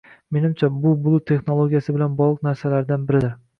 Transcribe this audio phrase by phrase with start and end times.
[0.37, 3.41] Menimcha, bu bulut texnologiyasi bilan bogʻliq narsalardan biridir.